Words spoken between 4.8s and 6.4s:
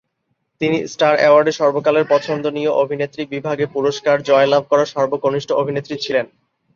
সর্বকনিষ্ঠ অভিনেত্রী ছিলেন।